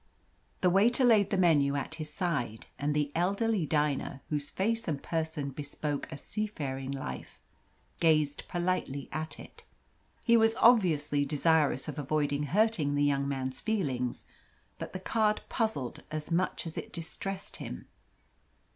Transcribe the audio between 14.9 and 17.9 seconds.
the card puzzled as much as it distressed him.